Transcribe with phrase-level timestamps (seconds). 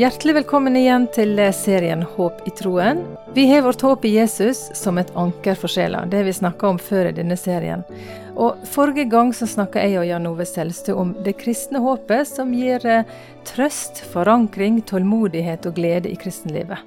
[0.00, 3.02] Hjertelig velkommen igjen til serien Håp i troen.
[3.36, 6.06] Vi har vårt håp i Jesus som et anker for sjela.
[6.08, 7.82] Det vi snakka om før i denne serien.
[8.32, 12.54] Og Forrige gang så snakka jeg og Jan Ove Selstø om det kristne håpet som
[12.56, 13.10] gir eh,
[13.50, 16.80] trøst, forankring, tålmodighet og glede i kristenlivet.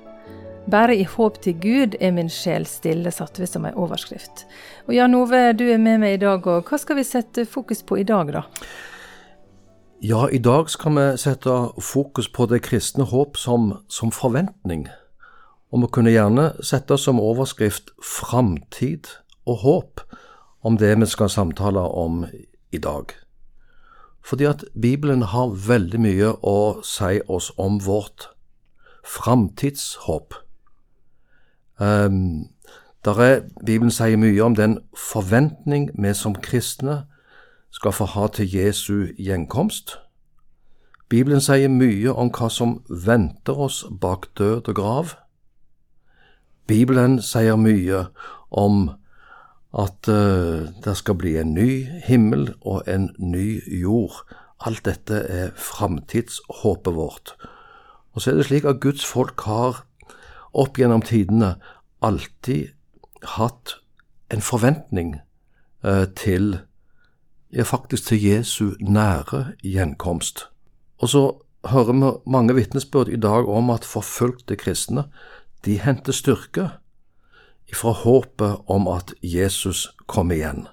[0.74, 4.48] Bare i håp til Gud er min sjel stille, satte vi som ei overskrift.
[4.88, 7.86] Og Jan Ove, du er med meg i dag, og hva skal vi sette fokus
[7.86, 8.48] på i dag, da?
[10.06, 11.50] Ja, i dag skal vi sette
[11.80, 14.90] fokus på det kristne håp som, som forventning.
[15.72, 19.08] Og vi kunne gjerne sette som overskrift 'Framtid
[19.46, 20.02] og håp'
[20.62, 22.26] om det vi skal samtale om
[22.72, 23.06] i dag.
[24.26, 28.28] Fordi at Bibelen har veldig mye å si oss om vårt
[29.06, 30.34] framtidshåp.
[31.80, 32.50] Um,
[33.66, 37.06] Bibelen sier mye om den forventning vi som kristne
[37.74, 39.98] skal få ha til Jesu gjenkomst.
[41.10, 45.14] Bibelen sier mye om hva som venter oss bak død og grav.
[46.70, 48.06] Bibelen sier mye
[48.50, 48.94] om
[49.74, 54.22] at uh, det skal bli en ny himmel og en ny jord.
[54.62, 57.34] Alt dette er framtidshåpet vårt.
[58.14, 59.82] Og så er det slik at Guds folk har
[60.54, 61.56] opp gjennom tidene
[62.06, 62.70] alltid
[63.38, 63.80] hatt
[64.30, 65.18] en forventning
[65.82, 66.62] uh, til
[67.54, 70.48] ja, faktisk til Jesu nære gjenkomst.
[70.98, 71.24] Og så
[71.70, 75.06] hører vi mange vitnesbyrd i dag om at forfulgte kristne
[75.66, 76.70] de henter styrke
[77.72, 80.68] ifra håpet om at Jesus kommer igjen.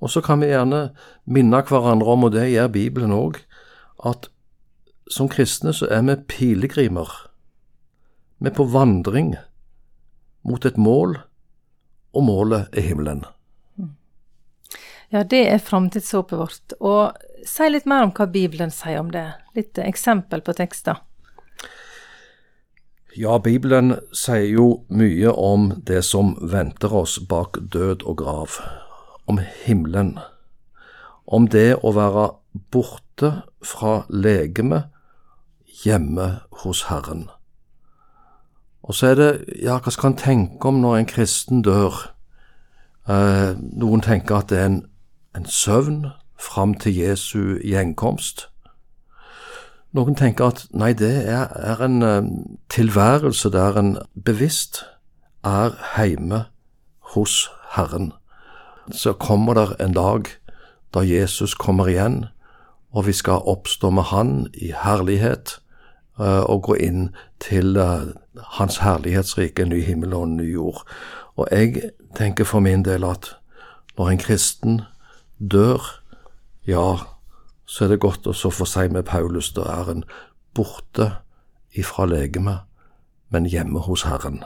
[0.00, 0.90] Og så kan vi gjerne
[1.24, 3.36] minne hverandre om, og det gjør Bibelen òg,
[4.04, 4.30] at
[5.10, 7.10] som kristne så er vi pilegrimer.
[8.40, 9.34] Vi er på vandring
[10.42, 11.18] mot et mål,
[12.16, 13.24] og målet er himmelen.
[15.10, 16.74] Ja, det er framtidshåpet vårt.
[16.78, 19.26] Og si litt mer om hva Bibelen sier om det.
[19.58, 21.00] Litt eksempel på tekster.
[23.18, 28.60] Ja, Bibelen sier jo mye om det som venter oss bak død og grav.
[29.26, 30.14] Om himmelen.
[31.26, 32.28] Om det å være
[32.70, 33.32] borte
[33.66, 34.86] fra legemet,
[35.82, 37.26] hjemme hos Herren.
[38.86, 39.30] Og så er det,
[39.62, 41.98] ja, hva skal en tenke om når en kristen dør?
[43.10, 44.80] Eh, noen tenker at det er en
[45.36, 46.06] en søvn
[46.38, 48.48] fram til Jesu gjenkomst.
[49.92, 52.22] Noen tenker at nei, det er, er en uh,
[52.70, 54.84] tilværelse der en bevisst
[55.44, 56.44] er heime
[57.14, 58.12] hos Herren.
[58.90, 60.30] Så kommer det en dag
[60.94, 62.24] da Jesus kommer igjen,
[62.90, 65.58] og vi skal oppstå med Han i herlighet
[66.18, 68.14] uh, og gå inn til uh,
[68.58, 70.86] Hans herlighetsrike, ny himmel og ny jord.
[71.36, 73.34] Og jeg tenker for min del at
[73.98, 74.80] når en kristen
[75.40, 75.80] dør,
[76.66, 76.96] ja,
[77.66, 80.04] så er det godt å så få si med Paulus, da er en
[80.54, 81.10] borte
[81.76, 82.66] ifra legemet,
[83.30, 84.42] men hjemme hos Herren.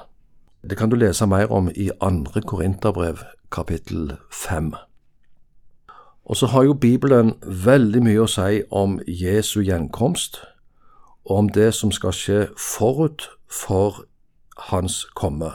[0.64, 4.74] Det kan du lese mer om i andre Korinterbrev, kapittel fem.
[6.24, 10.40] Og så har jo Bibelen veldig mye å si om Jesu gjenkomst,
[11.24, 14.04] og om det som skal skje forut for
[14.70, 15.52] hans komme.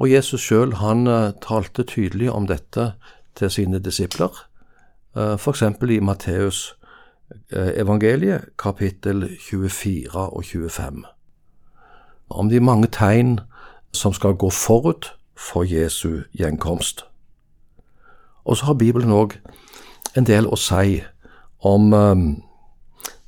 [0.00, 2.92] Og Jesus sjøl, han eh, talte tydelig om dette
[3.36, 4.32] til sine disipler.
[5.16, 5.62] Eh, f.eks.
[5.90, 6.76] i Matteus
[7.52, 11.04] eh, evangeliet, kapittel 24 og 25.
[12.30, 13.40] Om de mange tegn
[13.92, 17.04] som skal gå forut for Jesu gjenkomst.
[18.44, 19.34] Og så har Bibelen òg
[20.16, 21.02] en del å si
[21.58, 22.42] om um,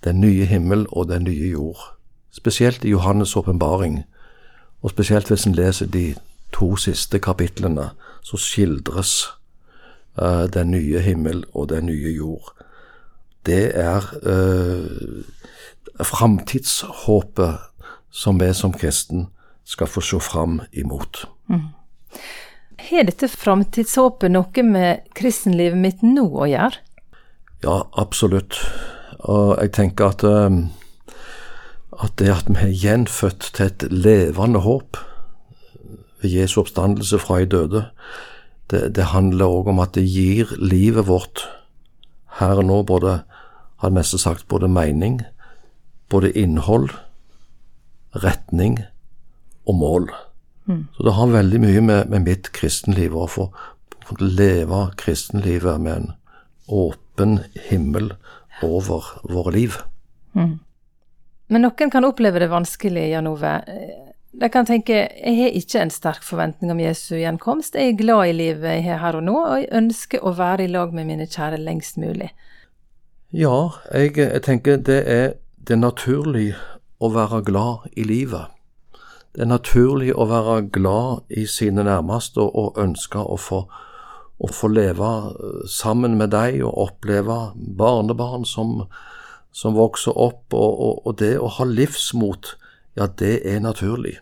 [0.04, 1.82] den nye himmel og den nye jord.
[2.30, 4.04] Spesielt i Johannes' åpenbaring,
[4.82, 6.14] og spesielt hvis en leser de
[6.52, 7.90] to siste kapitlene,
[8.22, 9.32] så skildres
[10.20, 12.52] uh, den nye himmel og den nye jord.
[13.46, 15.24] Det er uh,
[16.02, 17.58] framtidshåpet
[18.12, 19.28] som vi som kristen
[19.64, 21.24] skal få se fram imot.
[21.48, 21.68] Mm.
[22.82, 26.82] Har dette framtidshåpet noe med kristenlivet mitt nå å gjøre?
[27.62, 28.58] Ja, absolutt.
[29.22, 30.64] Og jeg tenker at, um,
[31.94, 34.98] at det at vi er gjenfødt til et levende håp
[36.22, 37.84] ved Jesu oppstandelse fra de døde,
[38.72, 41.44] det, det handler òg om at det gir livet vårt
[42.38, 43.20] her og nå både,
[43.82, 45.20] har mest sagt, både mening,
[46.12, 46.90] både innhold,
[48.24, 48.78] retning
[49.68, 50.08] og mål.
[50.64, 50.86] Mm.
[50.96, 53.48] Så det har veldig mye med, med mitt kristenliv å få,
[54.06, 56.12] få leve kristenlivet med en
[56.72, 58.12] åpen himmel
[58.62, 59.76] over våre liv.
[60.38, 60.56] Mm.
[61.52, 63.56] Men noen kan oppleve det vanskelig, Jan Ove.
[64.40, 68.30] De kan tenke jeg har ikke en sterk forventning om Jesu gjenkomst, jeg er glad
[68.30, 71.10] i livet jeg har her og nå, og jeg ønsker å være i lag med
[71.10, 72.30] mine kjære lengst mulig.
[73.32, 75.28] Ja, jeg, jeg tenker det er,
[75.60, 76.50] det er naturlig
[77.02, 78.52] å være glad i livet.
[79.32, 83.62] Det er naturlig å være glad i sine nærmeste og ønske å få,
[84.36, 88.82] å få leve eh, sammen med deg og oppleve barnebarn som,
[89.52, 92.56] som vokser opp, og, og, og, det å ha livsmot,
[92.96, 94.18] ja, det er naturlig.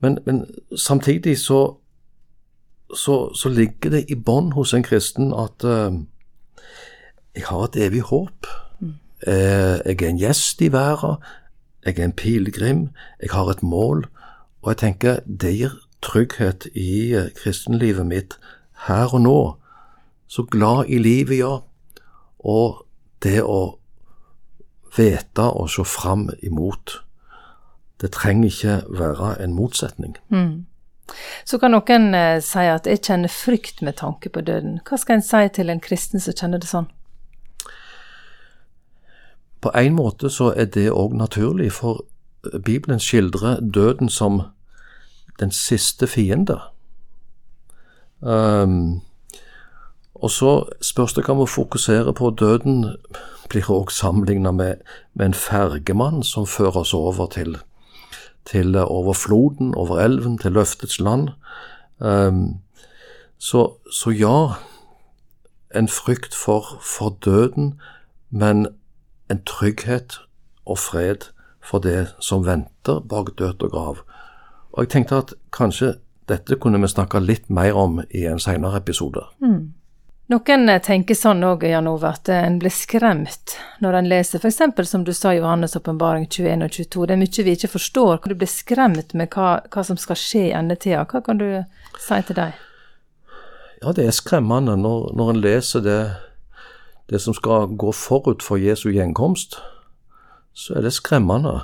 [0.00, 0.46] Men, men
[0.76, 1.76] samtidig så,
[2.94, 5.94] så, så, ligger det i bånn hos en kristen at uh,
[7.34, 8.46] jeg har et evig håp.
[8.80, 8.96] Mm.
[9.26, 11.22] Uh, jeg er en gjest i verden.
[11.86, 12.88] Jeg er en pilegrim.
[13.22, 14.06] Jeg har et mål.
[14.62, 18.38] Og jeg tenker det gir trygghet i uh, kristenlivet mitt
[18.88, 19.38] her og nå.
[20.26, 21.58] Så glad i livet, ja.
[22.38, 22.84] Og
[23.22, 23.78] det å
[24.96, 27.03] vite og se fram imot.
[28.00, 30.16] Det trenger ikke være en motsetning.
[30.28, 30.66] Mm.
[31.44, 34.80] Så kan noen eh, si at jeg kjenner frykt med tanke på døden.
[34.88, 36.88] Hva skal en si til en kristen som kjenner det sånn?
[39.60, 42.04] På en måte så er det òg naturlig, for
[42.64, 44.42] Bibelen skildrer døden som
[45.40, 46.58] den siste fiende.
[48.20, 49.00] Um,
[50.14, 52.30] og så spørs det hva vi fokuserer på.
[52.30, 52.84] Døden
[53.48, 57.58] blir òg sammenligna med, med, en fergemann som fører oss over til,
[58.46, 61.28] til over floden, over elven, til løftets land.
[61.98, 62.60] Um,
[63.38, 64.54] så, så, ja,
[65.78, 67.80] en frykt for, for døden,
[68.30, 68.66] men
[69.30, 70.20] en trygghet
[70.66, 71.16] og fred
[71.62, 73.96] for det som venter bak død og grav.
[74.72, 75.94] Og jeg tenkte at kanskje
[76.28, 79.22] dette kunne vi snakke litt mer om i en senere episode.
[79.40, 79.72] Mm.
[80.32, 84.88] Noen tenker sånn òg, Jan Ove, at en blir skremt når en leser f.eks.
[84.88, 87.02] som du sa Johannes' åpenbaring 21 og 22.
[87.04, 88.22] Det er mye vi ikke forstår.
[88.24, 91.04] Du blir skremt med hva, hva som skal skje i endetida?
[91.04, 91.48] Hva kan du
[92.00, 92.56] si til deg?
[93.82, 96.00] Ja, det er skremmende når, når en leser det
[97.12, 99.58] det som skal gå forut for Jesu gjenkomst,
[100.56, 101.58] så er det skremmende.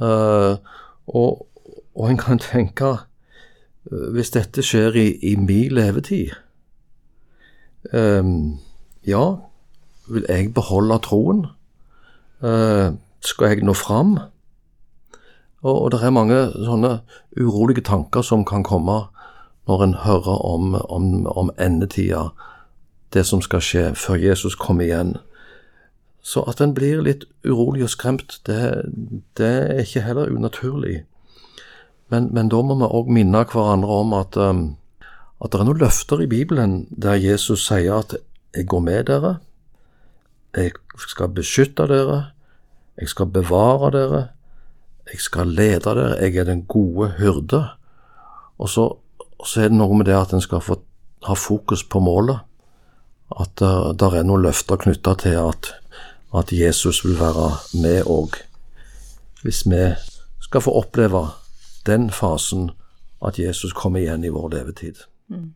[0.00, 0.56] Uh,
[1.04, 1.44] og,
[1.92, 2.94] og en kan tenke
[3.90, 6.36] Hvis dette skjer i, i min levetid,
[7.92, 8.58] um,
[9.06, 9.24] ja,
[10.08, 11.46] vil jeg beholde troen?
[12.40, 14.18] Uh, skal jeg nå fram?
[15.62, 17.00] Og, og det er mange sånne
[17.36, 19.02] urolige tanker som kan komme
[19.68, 22.30] når en hører om, om, om endetida
[23.12, 25.16] det som skal skje før Jesus kommer igjen.
[26.22, 28.88] Så at en blir litt urolig og skremt, det,
[29.38, 31.04] det er ikke heller unaturlig.
[32.10, 34.64] Men, men da må vi òg minne hverandre om at, um,
[35.40, 38.16] at det er noen løfter i Bibelen der Jesus sier at
[38.54, 39.38] 'jeg går med dere',
[40.56, 42.30] 'jeg skal beskytte dere',
[42.98, 44.28] 'jeg skal bevare dere',
[45.06, 47.76] 'jeg skal lede dere', 'jeg er den gode hyrde'.
[48.58, 48.96] Og så,
[49.46, 50.80] så er det noe med det at en skal få
[51.22, 52.38] ha fokus på målet
[53.38, 55.74] at uh, det er noen løfter knytta til at,
[56.34, 57.50] at, Jesus vil være
[57.82, 58.40] med òg.
[59.42, 59.94] Hvis vi
[60.42, 61.28] skal få oppleve
[61.86, 62.70] den fasen
[63.26, 65.04] at Jesus kommer igjen i vår levetid.
[65.30, 65.52] Mm.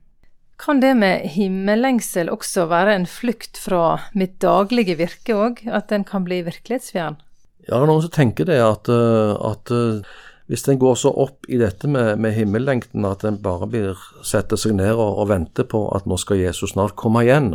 [0.64, 5.64] Kan det med himmellengsel også være en flukt fra mitt daglige virke òg?
[5.66, 7.18] At den kan bli virkelighetsfjern?
[7.64, 10.04] Ja, det er noen som tenker det, at, eh, at eh,
[10.52, 14.60] hvis en går så opp i dette med, med himmellengten at en bare blir setter
[14.60, 17.54] seg ned og, og, venter på at nå skal Jesus snart komme igjen,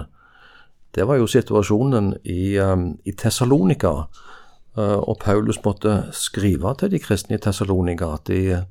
[0.98, 3.94] det var jo situasjonen i, um, i Tessalonika.
[4.74, 8.64] Uh, og Paulus måtte skrive til de kristne i Tessalonika at de,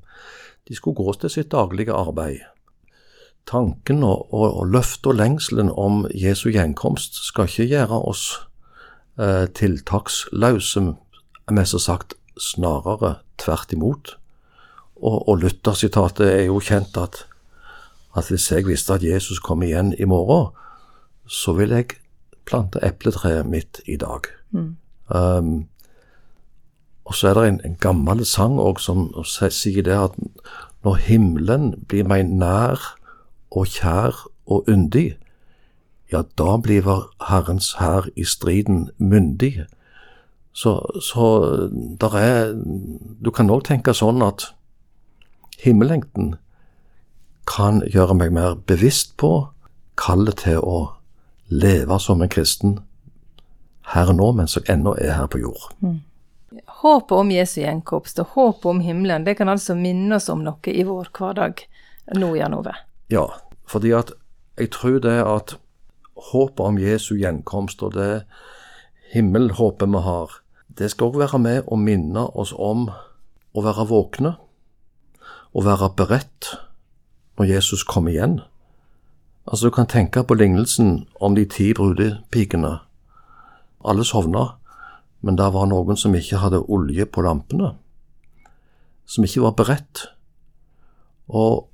[0.67, 2.43] de, skulle gå til sitt daglige arbeid.
[3.49, 8.25] Tanken og, og, og løftet og lengselen om Jesu gjenkomst skal ikke gjøre oss
[9.17, 10.83] eh, tiltaksløse,
[11.57, 14.17] mest sagt snarere tvert imot.
[14.99, 17.23] Og, og Luther-sitatet er jo kjent at,
[18.19, 20.53] at hvis jeg visste at Jesus kom igjen i morgen,
[21.29, 21.97] så vil jeg
[22.49, 24.29] plante epletreet mitt i dag.
[24.51, 24.77] Mm.
[25.09, 25.69] Um,
[27.09, 30.17] og så er det en, en gammel sang også, som sier det at
[30.85, 32.98] når himmelen blir meg nær
[33.59, 35.17] og kjær og yndig,
[36.13, 36.87] ja, da blir
[37.29, 39.67] Herrens hær i striden myndig.
[40.57, 41.25] Så, så
[42.01, 42.55] der er
[43.21, 44.49] Du kan òg tenke sånn at
[45.61, 46.37] himmellengten
[47.49, 49.49] kan gjøre meg mer bevisst på
[49.99, 50.79] kallet til å
[51.49, 52.79] leve som en kristen
[53.95, 55.71] her og nå, mens jeg ennå er her på jord.
[55.81, 56.01] Mm.
[56.81, 60.73] Håpet om Jesu gjenkomst og håpet om himmelen, det kan altså minne oss om noe
[60.73, 61.65] i vår hverdag
[62.17, 62.75] nå, Jan Ove?
[63.13, 63.25] Ja,
[63.69, 64.13] fordi at
[64.59, 65.59] jeg tror det at
[66.33, 68.25] håpet om Jesu gjenkomst og det
[69.13, 70.41] himmelhåpet vi har,
[70.79, 72.89] det skal òg være med å minne oss om
[73.55, 74.35] å være våkne
[75.55, 76.53] og være beredt
[77.39, 78.41] når Jesus kommer igjen.
[79.49, 82.79] Altså, du kan tenke på lignelsen om de ti brudepikene.
[83.85, 84.59] Alle sovna,
[85.23, 87.73] men det var noen som ikke hadde olje på lampene,
[89.09, 90.05] som ikke var beredt,
[91.29, 91.69] og,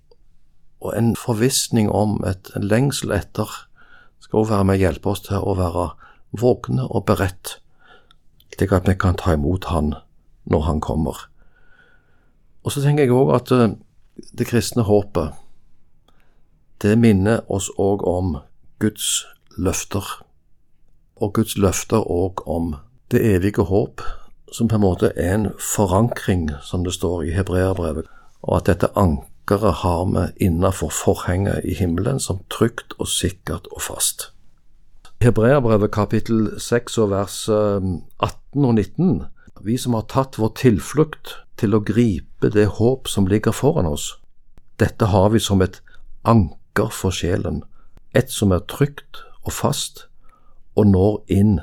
[0.84, 3.48] og en forvissning om et, lengsel etter
[4.20, 5.86] skal også være med å hjelpe oss til å være
[6.36, 7.58] våkne og beredt,
[8.52, 9.94] slik at vi kan ta imot Han
[10.44, 11.26] når Han kommer.
[12.64, 13.76] Og så tenker jeg òg at eh,
[14.36, 15.32] det kristne håpet,
[16.82, 18.38] det minner oss òg om
[18.82, 19.24] Guds
[19.56, 20.04] løfter.
[21.16, 22.74] Og Guds løfter òg om
[23.12, 24.02] det evige håp,
[24.52, 28.10] som på en måte er en forankring, som det står i hebreerbrevet,
[28.42, 28.92] og at dette
[29.44, 34.32] ankeret har vi innafor forhenget i himmelen som trygt og sikkert og fast.
[35.20, 39.22] Hebreabrevet kapittel 6 og vers 18 eh, og 19.
[39.60, 44.16] Vi som har tatt vår tilflukt til å gripe det håp som ligger foran oss.
[44.80, 45.82] Dette har vi som et
[46.24, 47.62] anker for sjelen,
[48.14, 50.08] et som er trygt og fast,
[50.74, 51.60] og når inn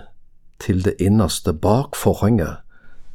[0.60, 2.62] til det innerste bak forhenget,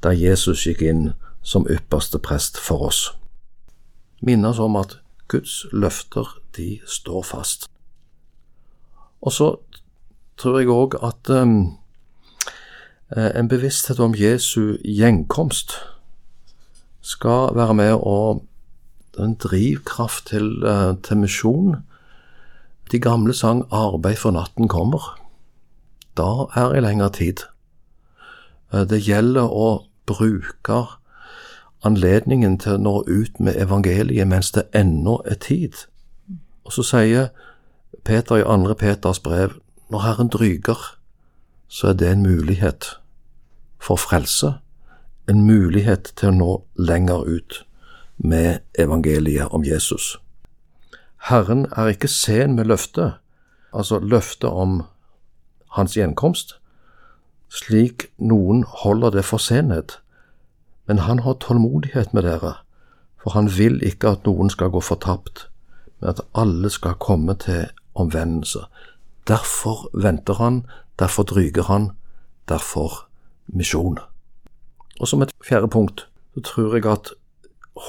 [0.03, 3.17] der Jesus gikk inn som ypperste prest for oss.
[4.21, 7.67] Minne oss om at Guds løfter, de står fast.
[9.21, 9.49] Og så
[10.39, 11.77] tror jeg òg at um,
[13.17, 15.75] en bevissthet om Jesu gjenkomst
[17.03, 18.19] skal være med å
[19.19, 21.77] en drivkraft til, uh, til misjon.
[22.93, 25.17] De gamle sang 'Arbeid for natten kommer'
[26.17, 27.45] da er det lengre tid.
[28.73, 30.81] Eh, det gjelder å bruke
[31.87, 35.87] anledningen til å nå ut med evangeliet mens det ennå er tid.
[36.67, 37.29] Og så sier
[38.05, 39.57] Peter i andre Peters brev
[39.91, 40.79] når Herren dryger,
[41.69, 42.97] så er det en mulighet
[43.79, 44.55] for frelse,
[45.29, 47.63] en mulighet til å nå lenger ut
[48.17, 50.17] med evangeliet om Jesus.
[51.31, 53.19] Herren er ikke sen med løftet,
[53.75, 54.83] altså løftet om
[55.75, 56.57] hans gjenkomst,
[57.51, 60.01] slik noen holder det for senhet,
[60.87, 62.55] men han har tålmodighet med dere,
[63.23, 65.49] for han vil ikke at noen skal gå fortapt,
[66.01, 68.67] men at alle skal komme til omvendelse.
[69.29, 70.67] Derfor venter han,
[70.99, 71.91] derfor dryger han,
[72.49, 73.09] derfor
[73.47, 73.99] misjon.
[75.01, 77.11] Og som et fjerde punkt så tror jeg at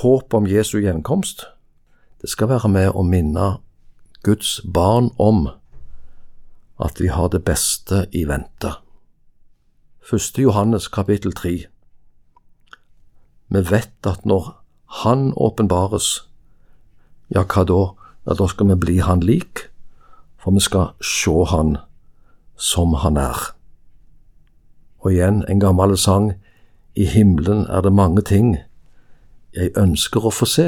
[0.02, 1.46] håp om Jesu gjenkomst,
[2.22, 3.58] det skal være med å minne
[4.24, 5.48] Guds barn om
[6.82, 8.74] at vi har det beste i vente.
[10.02, 11.68] Første Johannes kapittel tre.
[13.50, 14.54] Vi vet at når
[15.04, 16.28] Han åpenbares,
[17.30, 17.80] ja, hva da?
[18.28, 19.68] Ja, da skal vi bli Han lik,
[20.38, 21.78] for vi skal se Han
[22.56, 23.54] som Han er.
[25.00, 26.34] Og igjen en gammel sang,
[26.96, 28.58] I himmelen er det mange ting
[29.54, 30.66] jeg ønsker å få se,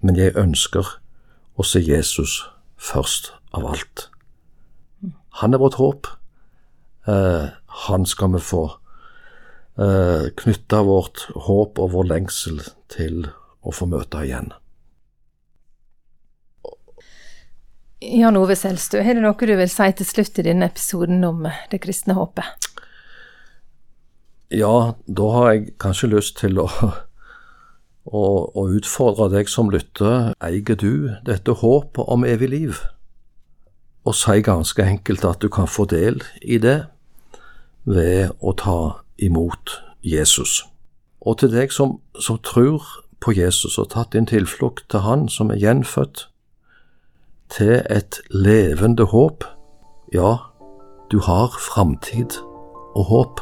[0.00, 0.86] men jeg ønsker
[1.58, 2.44] å se Jesus
[2.76, 4.08] først av alt.
[5.40, 6.06] Han er vårt håp.
[7.08, 7.48] Eh,
[7.86, 8.62] han skal vi få
[9.80, 12.60] eh, knytte vårt håp og vår lengsel
[12.92, 13.26] til
[13.62, 14.52] å få møte igjen.
[18.06, 21.46] Jan Ove Selstø, har du noe du vil si til slutt i denne episoden om
[21.72, 22.68] det kristne håpet?
[24.54, 26.68] Ja, da har jeg kanskje lyst til å,
[28.04, 30.36] å, å utfordre deg som lytter.
[30.44, 32.84] Eier du dette håpet om evig liv?
[34.06, 36.86] og si ganske enkelt at du kan få del i det
[37.84, 38.78] ved å ta
[39.18, 40.64] imot Jesus.
[41.20, 42.84] Og til deg som, som tror
[43.20, 46.28] på Jesus og tatt din tilflukt til Han som er gjenfødt,
[47.48, 49.44] til et levende håp,
[50.12, 50.36] ja,
[51.10, 52.38] du har framtid
[52.94, 53.40] og håp.